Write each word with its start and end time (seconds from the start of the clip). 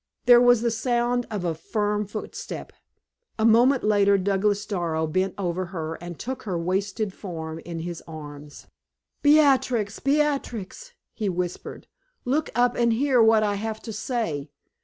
There 0.25 0.41
was 0.41 0.63
the 0.63 0.71
sound 0.71 1.27
of 1.29 1.45
a 1.45 1.53
firm 1.53 2.07
footstep; 2.07 2.73
a 3.37 3.45
moment 3.45 3.83
later 3.83 4.17
Douglas 4.17 4.65
Darrow 4.65 5.05
bent 5.05 5.35
over 5.37 5.65
her 5.67 5.93
and 6.03 6.17
took 6.17 6.41
her 6.41 6.57
wasted 6.57 7.13
form 7.13 7.59
in 7.59 7.81
his 7.81 8.01
arms. 8.07 8.65
"Beatrix, 9.21 9.99
Beatrix!" 9.99 10.93
he 11.13 11.29
whispered, 11.29 11.85
"look 12.25 12.49
up 12.55 12.75
and 12.75 12.93
hear 12.93 13.21
what 13.21 13.43
I 13.43 13.53
have 13.53 13.79
to 13.83 13.93
say. 13.93 14.49